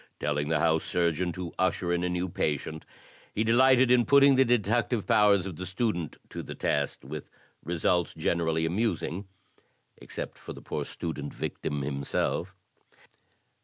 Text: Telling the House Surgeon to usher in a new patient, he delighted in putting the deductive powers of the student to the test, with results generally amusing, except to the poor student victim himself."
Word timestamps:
Telling 0.19 0.47
the 0.47 0.57
House 0.59 0.83
Surgeon 0.83 1.31
to 1.33 1.53
usher 1.59 1.93
in 1.93 2.03
a 2.03 2.09
new 2.09 2.27
patient, 2.27 2.87
he 3.35 3.43
delighted 3.43 3.91
in 3.91 4.03
putting 4.03 4.33
the 4.33 4.43
deductive 4.43 5.05
powers 5.05 5.45
of 5.45 5.57
the 5.57 5.65
student 5.67 6.17
to 6.29 6.41
the 6.41 6.55
test, 6.55 7.05
with 7.05 7.29
results 7.63 8.15
generally 8.15 8.65
amusing, 8.65 9.25
except 9.97 10.43
to 10.43 10.53
the 10.53 10.61
poor 10.63 10.85
student 10.85 11.31
victim 11.35 11.83
himself." 11.83 12.55